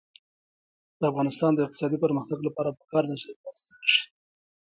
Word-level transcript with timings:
د 0.99 1.01
افغانستان 1.11 1.51
د 1.53 1.59
اقتصادي 1.65 1.97
پرمختګ 2.05 2.39
لپاره 2.47 2.75
پکار 2.79 3.03
ده 3.09 3.15
چې 3.21 3.27
ریاضي 3.37 3.63
زده 3.71 3.87
شي. 3.93 4.05